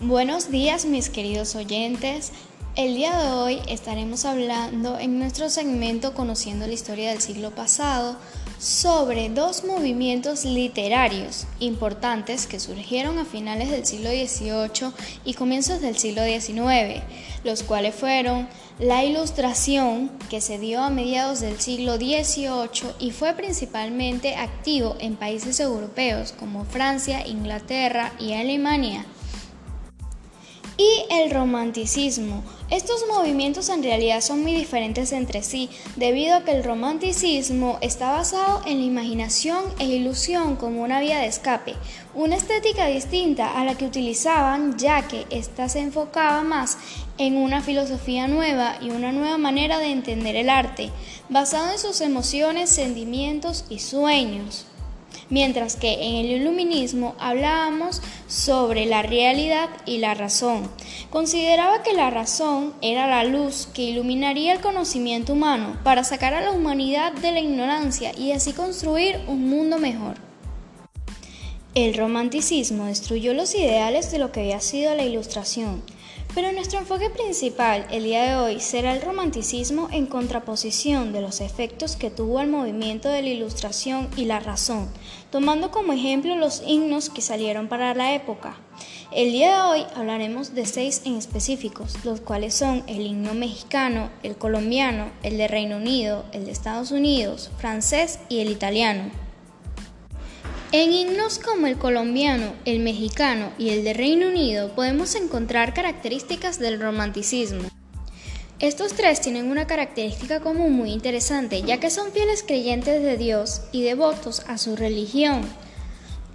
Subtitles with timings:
[0.00, 2.30] Buenos días mis queridos oyentes.
[2.74, 8.18] El día de hoy estaremos hablando en nuestro segmento Conociendo la historia del siglo pasado
[8.58, 14.92] sobre dos movimientos literarios importantes que surgieron a finales del siglo XVIII
[15.24, 17.02] y comienzos del siglo XIX,
[17.42, 23.32] los cuales fueron la Ilustración, que se dio a mediados del siglo XVIII y fue
[23.32, 29.06] principalmente activo en países europeos como Francia, Inglaterra y Alemania,
[30.78, 32.42] y el romanticismo.
[32.70, 38.12] Estos movimientos en realidad son muy diferentes entre sí, debido a que el romanticismo está
[38.12, 41.74] basado en la imaginación e ilusión como una vía de escape,
[42.14, 46.76] una estética distinta a la que utilizaban ya que ésta se enfocaba más
[47.18, 50.90] en una filosofía nueva y una nueva manera de entender el arte,
[51.28, 54.66] basado en sus emociones, sentimientos y sueños
[55.30, 60.70] mientras que en el iluminismo hablábamos sobre la realidad y la razón.
[61.10, 66.40] Consideraba que la razón era la luz que iluminaría el conocimiento humano para sacar a
[66.40, 70.16] la humanidad de la ignorancia y así construir un mundo mejor.
[71.74, 75.82] El romanticismo destruyó los ideales de lo que había sido la ilustración
[76.36, 81.40] pero nuestro enfoque principal el día de hoy será el romanticismo en contraposición de los
[81.40, 84.86] efectos que tuvo el movimiento de la ilustración y la razón,
[85.30, 88.58] tomando como ejemplo los himnos que salieron para la época.
[89.12, 94.10] El día de hoy hablaremos de seis en específicos, los cuales son el himno mexicano,
[94.22, 99.25] el colombiano, el de Reino Unido, el de Estados Unidos, francés y el italiano.
[100.72, 106.58] En himnos como el colombiano, el mexicano y el de Reino Unido podemos encontrar características
[106.58, 107.68] del romanticismo.
[108.58, 113.62] Estos tres tienen una característica común muy interesante, ya que son fieles creyentes de Dios
[113.70, 115.42] y devotos a su religión.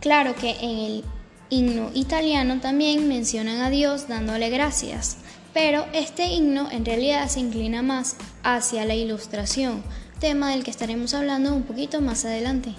[0.00, 1.04] Claro que en el
[1.48, 5.16] himno italiano también mencionan a Dios dándole gracias,
[5.52, 9.82] pero este himno en realidad se inclina más hacia la ilustración,
[10.20, 12.74] tema del que estaremos hablando un poquito más adelante.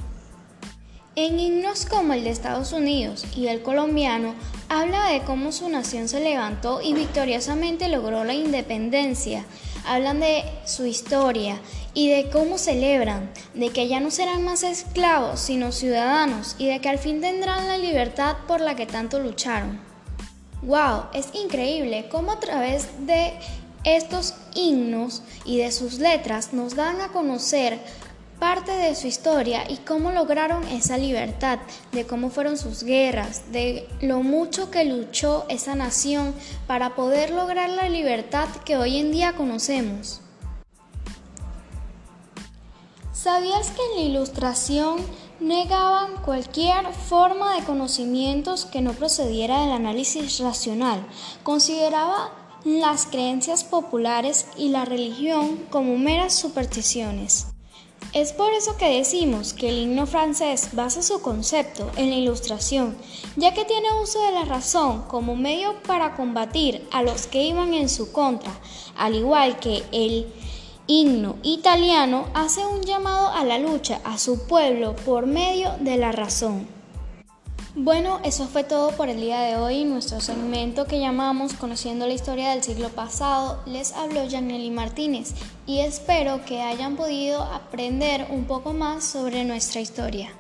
[1.17, 4.33] En himnos como el de Estados Unidos y el colombiano,
[4.69, 9.43] habla de cómo su nación se levantó y victoriosamente logró la independencia.
[9.85, 11.59] Hablan de su historia
[11.93, 16.79] y de cómo celebran, de que ya no serán más esclavos, sino ciudadanos, y de
[16.79, 19.81] que al fin tendrán la libertad por la que tanto lucharon.
[20.61, 21.07] ¡Wow!
[21.13, 23.33] Es increíble cómo a través de
[23.83, 27.79] estos himnos y de sus letras nos dan a conocer
[28.41, 31.59] parte de su historia y cómo lograron esa libertad,
[31.91, 36.33] de cómo fueron sus guerras, de lo mucho que luchó esa nación
[36.65, 40.21] para poder lograr la libertad que hoy en día conocemos.
[43.13, 44.97] ¿Sabías que en la ilustración
[45.39, 51.05] negaban cualquier forma de conocimientos que no procediera del análisis racional?
[51.43, 52.31] Consideraba
[52.65, 57.50] las creencias populares y la religión como meras supersticiones.
[58.13, 62.97] Es por eso que decimos que el himno francés basa su concepto en la ilustración,
[63.37, 67.73] ya que tiene uso de la razón como medio para combatir a los que iban
[67.73, 68.51] en su contra,
[68.97, 70.27] al igual que el
[70.87, 76.11] himno italiano hace un llamado a la lucha a su pueblo por medio de la
[76.11, 76.80] razón.
[77.75, 79.85] Bueno, eso fue todo por el día de hoy.
[79.85, 85.33] Nuestro segmento que llamamos Conociendo la historia del siglo pasado les habló Janely Martínez
[85.65, 90.33] y espero que hayan podido aprender un poco más sobre nuestra historia.